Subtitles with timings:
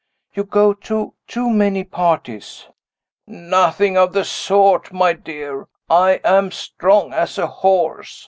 [0.33, 2.65] "You go to too many parties."
[3.27, 8.19] "Nothing of the sort, my dear; I am as strong as a horse.